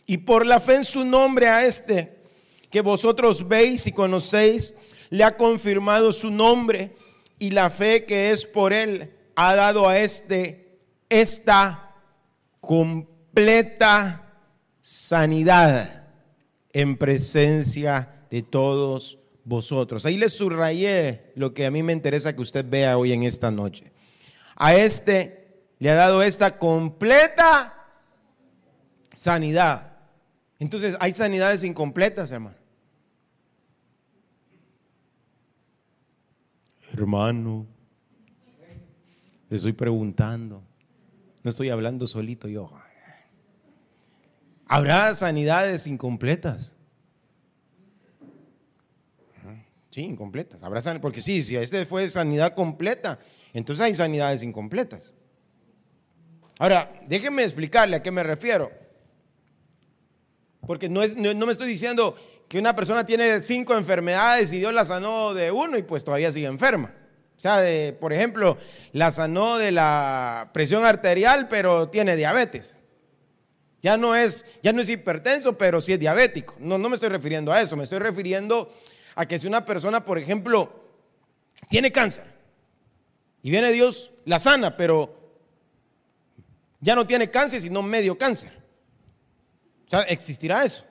[0.05, 2.21] Y por la fe en su nombre a este
[2.69, 4.75] que vosotros veis y conocéis,
[5.09, 6.95] le ha confirmado su nombre
[7.39, 10.79] y la fe que es por él ha dado a este
[11.09, 11.95] esta
[12.59, 14.33] completa
[14.79, 16.02] sanidad
[16.73, 20.05] en presencia de todos vosotros.
[20.05, 23.51] Ahí le subrayé lo que a mí me interesa que usted vea hoy en esta
[23.51, 23.91] noche.
[24.55, 27.87] A este le ha dado esta completa
[29.13, 29.97] sanidad.
[30.59, 32.57] Entonces hay sanidades incompletas, hermano.
[36.93, 37.67] Hermano,
[39.49, 40.63] le estoy preguntando.
[41.43, 42.71] No estoy hablando solito yo.
[44.67, 46.75] Habrá sanidades incompletas.
[49.89, 50.63] Sí, incompletas.
[50.63, 53.19] Habrá porque sí, si este fue sanidad completa,
[53.53, 55.13] entonces hay sanidades incompletas.
[56.57, 58.71] Ahora, déjenme explicarle a qué me refiero.
[60.65, 62.15] Porque no, es, no me estoy diciendo
[62.47, 66.31] que una persona tiene cinco enfermedades y Dios la sanó de uno y pues todavía
[66.31, 66.93] sigue enferma.
[67.37, 67.63] O sea,
[67.99, 68.57] por ejemplo,
[68.93, 72.77] la sanó de la presión arterial, pero tiene diabetes.
[73.83, 76.55] Ya no es, ya no es hipertenso, pero sí es diabético.
[76.57, 78.73] No, no me estoy refiriendo a eso, me estoy refiriendo
[79.13, 80.73] a que si una persona, por ejemplo,
[81.69, 82.23] tiene cáncer
[83.43, 85.19] y viene Dios, la sana, pero
[86.79, 88.53] ya no tiene cáncer, sino medio cáncer.
[89.85, 90.85] O sea, ¿existirá eso?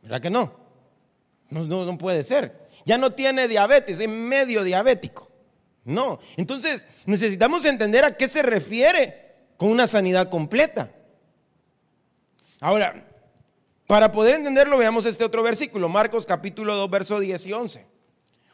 [0.00, 0.56] ¿Verdad que no?
[1.50, 2.66] No, puede ser.
[2.86, 5.30] Ya no tiene diabetes, es medio diabético.
[5.84, 6.18] No.
[6.38, 10.90] Entonces, necesitamos entender a qué se refiere con una sanidad completa.
[12.62, 13.04] Ahora,
[13.88, 17.86] para poder entenderlo, veamos este otro versículo, Marcos capítulo 2, verso 10 y 11.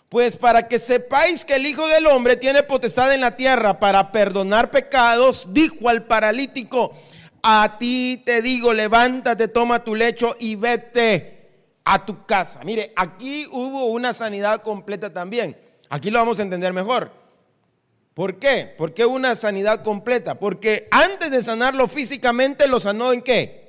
[0.09, 4.11] Pues para que sepáis que el Hijo del Hombre tiene potestad en la tierra para
[4.11, 6.95] perdonar pecados, dijo al paralítico,
[7.43, 12.63] a ti te digo, levántate, toma tu lecho y vete a tu casa.
[12.65, 15.55] Mire, aquí hubo una sanidad completa también.
[15.91, 17.13] Aquí lo vamos a entender mejor.
[18.15, 18.75] ¿Por qué?
[18.79, 20.39] ¿Por qué una sanidad completa?
[20.39, 23.68] Porque antes de sanarlo físicamente, lo sanó en qué?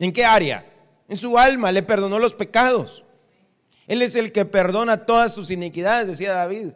[0.00, 0.66] ¿En qué área?
[1.08, 3.04] En su alma, le perdonó los pecados.
[3.86, 6.72] Él es el que perdona todas sus iniquidades, decía David.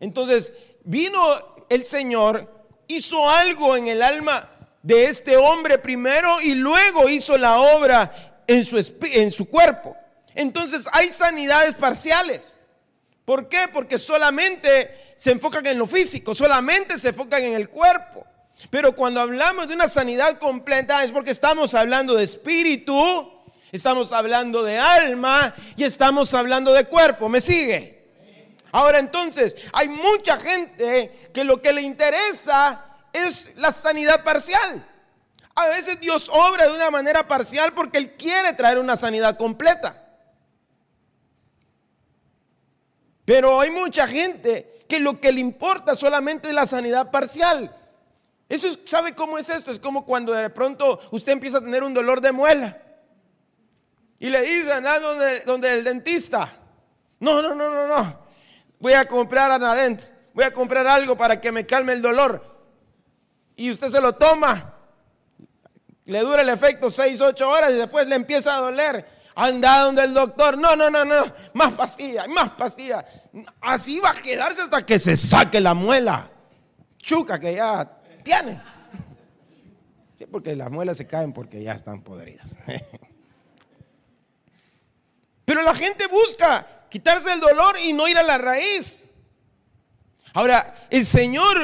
[0.00, 0.52] Entonces,
[0.84, 1.20] vino
[1.68, 4.50] el Señor, hizo algo en el alma
[4.82, 9.96] de este hombre primero y luego hizo la obra en su, en su cuerpo.
[10.34, 12.58] Entonces hay sanidades parciales.
[13.24, 13.66] ¿Por qué?
[13.72, 18.24] Porque solamente se enfocan en lo físico, solamente se enfocan en el cuerpo.
[18.70, 23.32] Pero cuando hablamos de una sanidad completa es porque estamos hablando de espíritu,
[23.72, 27.28] estamos hablando de alma y estamos hablando de cuerpo.
[27.28, 27.98] ¿Me sigue?
[28.72, 34.86] Ahora entonces, hay mucha gente que lo que le interesa es la sanidad parcial.
[35.54, 40.04] A veces Dios obra de una manera parcial porque Él quiere traer una sanidad completa.
[43.24, 47.74] Pero hay mucha gente que lo que le importa solamente es la sanidad parcial.
[48.48, 49.70] Eso ¿sabe cómo es esto?
[49.70, 52.80] Es como cuando de pronto usted empieza a tener un dolor de muela.
[54.18, 56.52] Y le dicen, ah, donde, donde el dentista.
[57.20, 58.18] No, no, no, no, no.
[58.80, 60.00] Voy a comprar Anadent.
[60.32, 62.56] Voy a comprar algo para que me calme el dolor.
[63.56, 64.78] Y usted se lo toma
[66.08, 69.06] le dura el efecto 6, 8 horas y después le empieza a doler.
[69.34, 73.04] Anda donde el doctor, no, no, no, no, más pastillas, más pastillas.
[73.60, 76.30] Así va a quedarse hasta que se saque la muela.
[76.96, 77.97] Chuca que ya
[80.16, 82.56] Sí, porque las muelas se caen porque ya están podridas.
[85.44, 89.08] Pero la gente busca quitarse el dolor y no ir a la raíz.
[90.34, 91.56] Ahora, el Señor,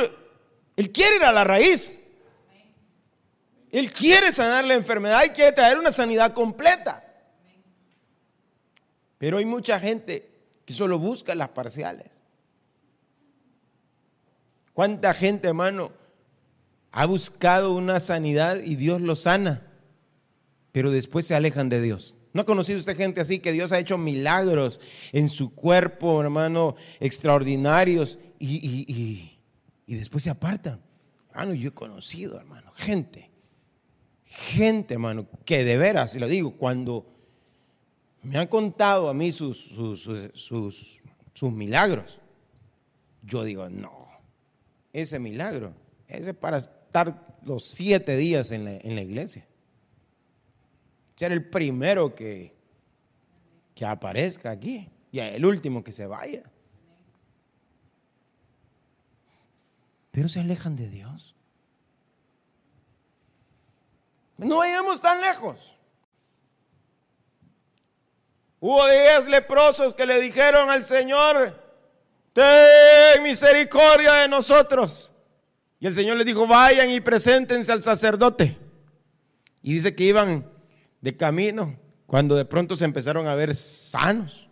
[0.76, 2.00] Él quiere ir a la raíz.
[3.70, 7.04] Él quiere sanar la enfermedad y quiere traer una sanidad completa.
[9.18, 10.30] Pero hay mucha gente
[10.64, 12.22] que solo busca las parciales.
[14.72, 15.92] ¿Cuánta gente, hermano,
[16.96, 19.66] ha buscado una sanidad y Dios lo sana,
[20.72, 22.14] pero después se alejan de Dios?
[22.32, 24.80] ¿No ha conocido usted gente así que Dios ha hecho milagros
[25.12, 29.38] en su cuerpo, hermano, extraordinarios y,
[29.86, 30.80] después se apartan?
[31.30, 33.34] Hermano, yo he conocido, hermano, gente
[34.34, 37.06] gente, hermano, que de veras, y lo digo, cuando
[38.22, 39.58] me han contado a mí sus,
[40.34, 41.00] sus,
[41.52, 42.20] milagros,
[43.22, 44.08] yo digo, no,
[44.92, 45.74] ese milagro,
[46.08, 46.60] ese es para
[46.94, 49.44] estar los siete días en la, iglesia.
[51.16, 52.54] Ser el primero que,
[53.74, 56.44] que aparezca aquí y el último que se vaya.
[60.12, 61.34] Pero se alejan de Dios.
[64.36, 65.76] No vayamos tan lejos.
[68.60, 71.60] Hubo diez leprosos que le dijeron al Señor,
[72.32, 75.13] ten misericordia de nosotros.
[75.84, 78.56] Y el Señor les dijo, vayan y preséntense al sacerdote.
[79.62, 80.50] Y dice que iban
[81.02, 84.48] de camino cuando de pronto se empezaron a ver sanos.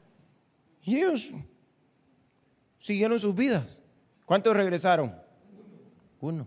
[0.83, 1.31] Y ellos
[2.79, 3.81] siguieron sus vidas.
[4.27, 5.17] ¿Cuántos regresaron?
[6.21, 6.47] Uno.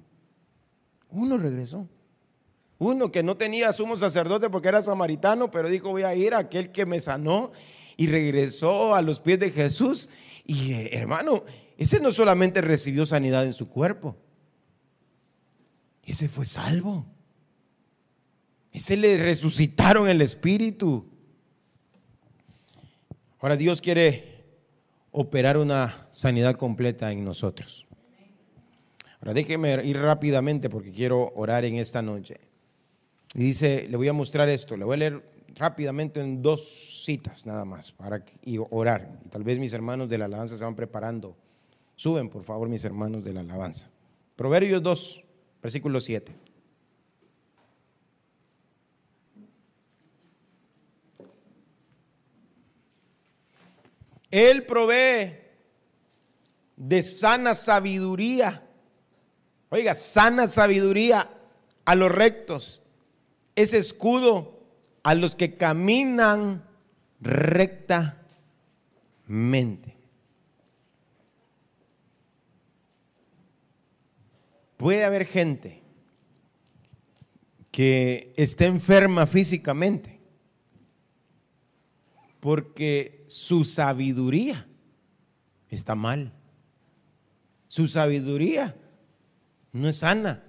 [1.10, 1.90] Uno regresó.
[2.78, 6.38] Uno que no tenía sumo sacerdote porque era samaritano, pero dijo, voy a ir a
[6.38, 7.52] aquel que me sanó
[7.98, 10.12] y regresó a los pies de Jesús.
[10.46, 11.44] Y eh, hermano,
[11.76, 14.16] ese no solamente recibió sanidad en su cuerpo,
[16.06, 17.06] ese fue salvo.
[18.72, 21.06] Ese le resucitaron el espíritu.
[23.40, 24.44] Ahora Dios quiere
[25.12, 27.86] operar una sanidad completa en nosotros.
[29.20, 32.40] Ahora déjeme ir rápidamente porque quiero orar en esta noche.
[33.34, 37.46] Y dice, le voy a mostrar esto, le voy a leer rápidamente en dos citas
[37.46, 39.20] nada más para y orar.
[39.26, 41.36] Y tal vez mis hermanos de la alabanza se van preparando.
[41.96, 43.90] Suben, por favor, mis hermanos de la alabanza.
[44.36, 45.25] Proverbios 2,
[45.66, 46.32] versículo 7.
[54.30, 55.40] Él provee
[56.76, 58.64] de sana sabiduría.
[59.70, 61.32] Oiga, sana sabiduría
[61.84, 62.84] a los rectos
[63.56, 64.60] es escudo
[65.02, 66.64] a los que caminan
[67.22, 68.16] rectamente.
[74.78, 75.82] Puede haber gente
[77.72, 80.20] que esté enferma físicamente
[82.40, 84.68] porque su sabiduría
[85.70, 86.32] está mal.
[87.68, 88.76] Su sabiduría
[89.72, 90.44] no es sana.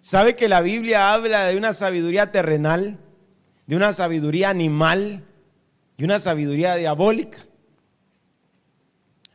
[0.00, 2.98] ¿Sabe que la Biblia habla de una sabiduría terrenal,
[3.66, 5.24] de una sabiduría animal
[5.96, 7.38] y una sabiduría diabólica?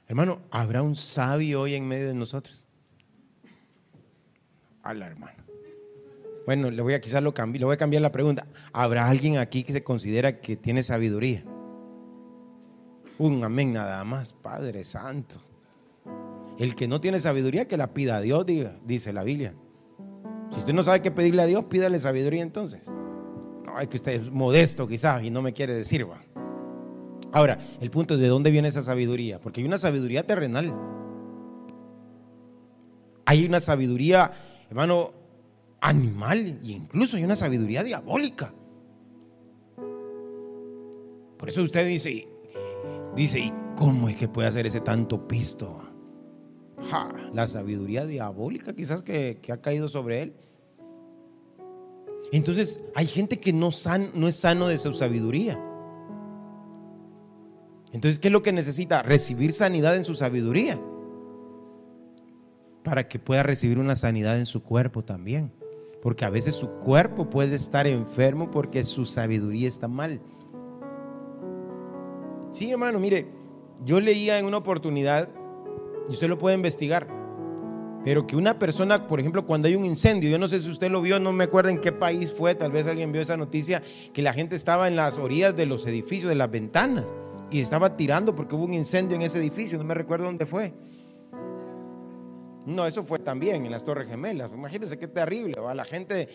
[0.07, 2.65] Hermano, ¿habrá un sabio hoy en medio de nosotros?
[4.91, 5.43] Hermano.
[6.45, 8.47] Bueno, le voy a quizás lo le voy a cambiar la pregunta.
[8.73, 11.43] ¿Habrá alguien aquí que se considera que tiene sabiduría?
[13.19, 15.41] Un amén nada más, Padre Santo.
[16.57, 18.45] El que no tiene sabiduría que la pida a Dios,
[18.85, 19.53] dice la Biblia.
[20.51, 22.89] Si usted no sabe qué pedirle a Dios, pídale sabiduría entonces.
[23.65, 26.21] No, es que usted es modesto quizás y no me quiere decir, va.
[27.31, 30.75] Ahora, el punto es de dónde viene esa sabiduría, porque hay una sabiduría terrenal.
[33.25, 34.31] Hay una sabiduría,
[34.69, 35.13] hermano,
[35.81, 38.53] animal e incluso hay una sabiduría diabólica.
[41.37, 42.27] Por eso usted dice,
[43.15, 45.85] dice, ¿y cómo es que puede hacer ese tanto pisto?
[47.33, 50.33] la sabiduría diabólica quizás que, ha caído sobre él.
[52.31, 53.69] Entonces hay gente que no,
[54.13, 55.59] no es sano de su sabiduría.
[57.91, 59.01] Entonces, ¿qué es lo que necesita?
[59.01, 60.79] Recibir sanidad en su sabiduría.
[62.83, 65.51] Para que pueda recibir una sanidad en su cuerpo también.
[66.01, 70.21] Porque a veces su cuerpo puede estar enfermo porque su sabiduría está mal.
[72.51, 73.27] Sí, hermano, mire,
[73.85, 75.29] yo leía en una oportunidad
[76.07, 77.07] y usted lo puede investigar.
[78.03, 80.89] Pero que una persona, por ejemplo, cuando hay un incendio, yo no sé si usted
[80.89, 83.83] lo vio, no me acuerdo en qué país fue, tal vez alguien vio esa noticia,
[84.13, 87.13] que la gente estaba en las orillas de los edificios, de las ventanas,
[87.51, 90.73] y estaba tirando porque hubo un incendio en ese edificio, no me recuerdo dónde fue.
[92.69, 94.51] No, eso fue también en las Torres Gemelas.
[94.53, 95.73] Imagínense qué terrible, ¿va?
[95.73, 96.29] La gente,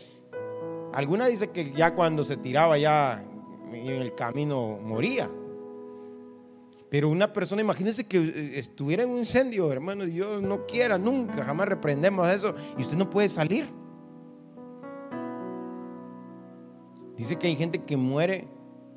[0.92, 3.24] alguna dice que ya cuando se tiraba ya
[3.72, 5.30] en el camino moría.
[6.90, 11.44] Pero una persona, imagínense que eh, estuviera en un incendio, hermano, Dios no quiera, nunca,
[11.44, 13.68] jamás reprendemos eso y usted no puede salir.
[17.16, 18.48] Dice que hay gente que muere,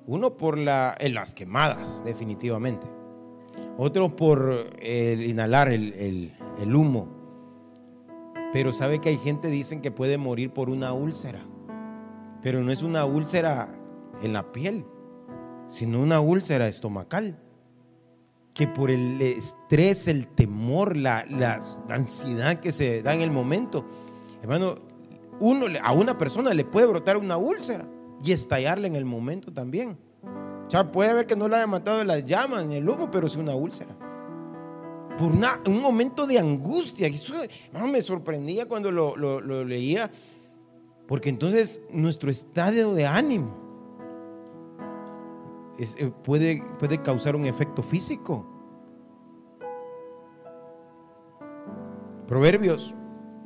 [0.08, 2.88] uno por las quemadas, definitivamente.
[3.78, 6.32] Otro por el inhalar el
[6.76, 7.17] humo.
[8.54, 11.46] Pero sabe que hay gente, dicen que puede morir por una úlcera.
[12.42, 13.74] Pero no es una úlcera
[14.22, 14.86] en la piel,
[15.68, 17.38] sino una úlcera estomacal
[18.58, 21.28] que por el estrés, el temor, la,
[21.90, 23.86] ansiedad que se da en el momento,
[24.42, 24.80] hermano,
[25.40, 27.88] uno, a una persona le puede brotar una úlcera
[28.24, 29.96] y estallarle en el momento también.
[30.24, 33.28] O sea, puede haber que no la haya matado las llamas ni el humo, pero
[33.28, 33.96] es una úlcera.
[35.18, 37.08] Por un momento de angustia.
[37.08, 37.34] Eso
[37.92, 40.12] me sorprendía cuando lo, leía,
[41.08, 43.68] porque entonces nuestro estado de ánimo
[45.80, 46.62] eh, puede,
[47.04, 48.46] causar un efecto físico.
[52.28, 52.94] Proverbios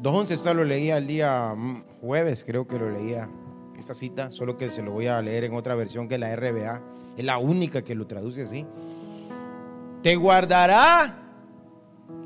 [0.01, 3.29] 2.11, esto lo leía el día mm, jueves, creo que lo leía
[3.77, 6.81] esta cita, solo que se lo voy a leer en otra versión que la RBA.
[7.15, 8.65] Es la única que lo traduce así.
[10.01, 11.20] Te guardará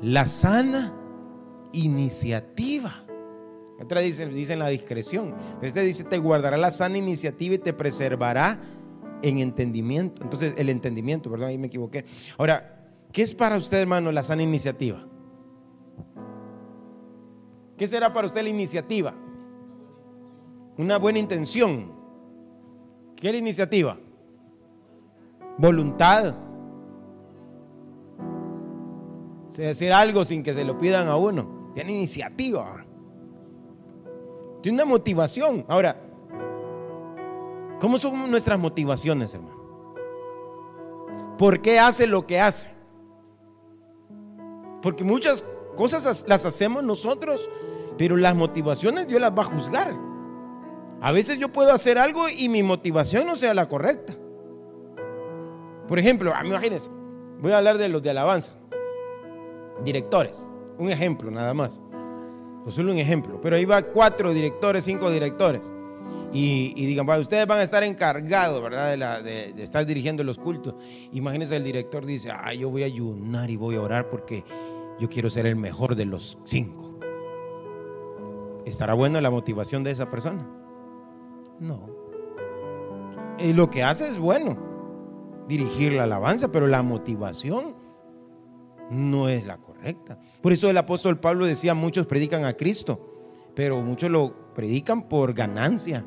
[0.02, 0.94] la sana
[1.72, 3.04] iniciativa.
[3.80, 5.34] Otra dice, dice la discreción.
[5.60, 8.60] Este dice, te guardará la sana iniciativa y te preservará
[9.22, 10.22] en entendimiento.
[10.22, 12.04] Entonces, el entendimiento, perdón, ahí me equivoqué.
[12.38, 15.06] Ahora, ¿qué es para usted, hermano, la sana iniciativa?
[17.76, 19.14] ¿Qué será para usted la iniciativa?
[20.78, 21.92] Una buena intención.
[23.16, 23.98] ¿Qué es la iniciativa?
[25.58, 26.34] Voluntad.
[29.48, 31.70] Hacer algo sin que se lo pidan a uno.
[31.74, 32.84] Tiene iniciativa.
[34.62, 35.64] Tiene una motivación.
[35.68, 36.06] Ahora,
[37.80, 39.56] ¿Cómo son nuestras motivaciones, hermano?
[41.36, 42.70] ¿Por qué hace lo que hace?
[44.80, 45.44] Porque muchas
[45.74, 47.50] cosas las hacemos nosotros,
[47.98, 49.94] pero las motivaciones Dios las va a juzgar.
[51.02, 54.14] A veces yo puedo hacer algo y mi motivación no sea la correcta.
[55.86, 56.90] Por ejemplo, ah, imagínense,
[57.40, 58.54] voy a hablar de los de alabanza,
[59.84, 61.82] directores, un ejemplo nada más,
[62.64, 65.72] o solo un ejemplo, pero ahí va cuatro directores, cinco directores
[66.32, 69.22] y, digan, ustedes van a estar encargados, ¿verdad?
[69.22, 70.74] De, estar dirigiendo los cultos.
[71.12, 74.44] Imagínense el director dice, ah, yo voy a ayunar y voy a orar porque
[74.98, 76.98] yo quiero ser el mejor de los cinco.
[78.66, 80.46] ¿Estará buena la motivación de esa persona?
[81.60, 81.88] No.
[83.38, 84.58] Y lo que hace es bueno,
[85.48, 87.76] dirigir la alabanza, pero la motivación
[88.90, 90.18] no es la correcta.
[90.42, 95.34] Por eso el apóstol Pablo decía, muchos predican a Cristo, pero muchos lo predican por
[95.34, 96.04] ganancia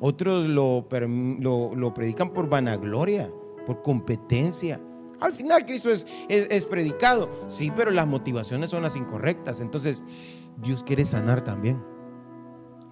[0.00, 0.86] otros lo,
[1.40, 3.30] lo, predican por vanagloria,
[3.66, 4.80] por competencia.
[5.20, 9.60] Al final Cristo es, es, predicado, sí, pero las motivaciones son las incorrectas.
[9.60, 10.04] Entonces,
[10.58, 11.82] Dios quiere sanar también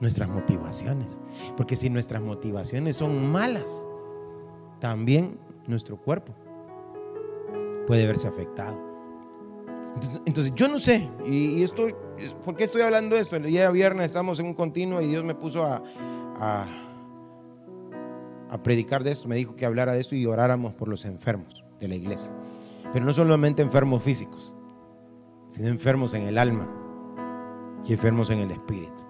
[0.00, 1.20] nuestras motivaciones.
[1.56, 3.86] Porque si nuestras motivaciones son malas,
[4.80, 5.38] también
[5.68, 6.34] nuestro cuerpo
[7.86, 8.84] puede verse afectado.
[10.26, 11.94] Entonces, yo no sé, y, estoy,
[12.44, 13.36] ¿por qué estoy hablando de esto?
[13.36, 15.82] El día de viernes estamos en un continuo y Dios me puso a
[18.48, 21.64] a predicar de esto, me dijo que hablara de esto y oráramos por los enfermos
[21.78, 22.32] de la iglesia.
[22.92, 24.56] Pero no solamente enfermos físicos,
[25.48, 26.68] sino enfermos en el alma
[27.86, 29.02] y enfermos en el espíritu.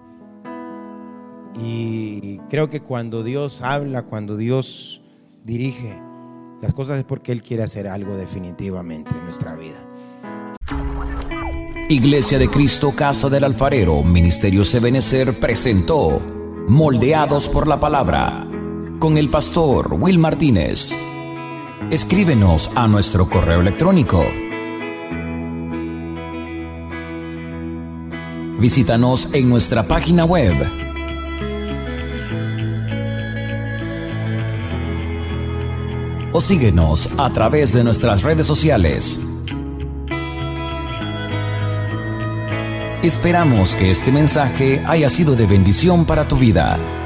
[1.59, 5.03] Y creo que cuando Dios habla, cuando Dios
[5.43, 5.99] dirige
[6.61, 9.77] las cosas es porque Él quiere hacer algo definitivamente en nuestra vida.
[11.89, 16.19] Iglesia de Cristo, Casa del Alfarero, Ministerio Sebenecer presentó
[16.67, 18.45] Moldeados por la Palabra
[18.99, 20.93] con el pastor Will Martínez.
[21.91, 24.25] Escríbenos a nuestro correo electrónico.
[28.59, 30.55] Visítanos en nuestra página web.
[36.33, 39.21] O síguenos a través de nuestras redes sociales.
[43.01, 46.96] Esperamos que este mensaje haya sido de bendición para tu vida.